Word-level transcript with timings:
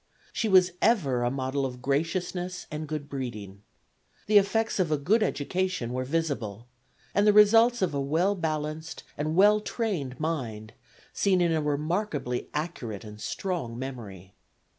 She 0.33 0.49
was 0.49 0.71
ever 0.81 1.21
a 1.21 1.29
model 1.29 1.63
of 1.63 1.79
graciousness 1.79 2.65
and 2.71 2.87
good 2.87 3.07
breeding. 3.07 3.61
The 4.25 4.39
effects 4.39 4.79
of 4.79 4.91
a 4.91 4.97
good 4.97 5.21
education 5.21 5.93
were 5.93 6.05
visible, 6.05 6.65
and 7.13 7.27
the 7.27 7.31
results 7.33 7.83
of 7.83 7.93
a 7.93 8.01
well 8.01 8.33
balanced 8.33 9.03
and 9.15 9.35
well 9.35 9.59
trained 9.61 10.19
mind 10.19 10.73
seen 11.13 11.39
in 11.39 11.51
a 11.51 11.61
remarkably 11.61 12.49
accurate 12.51 13.03
and 13.03 13.21
strong 13.21 13.77
memory. 13.77 14.33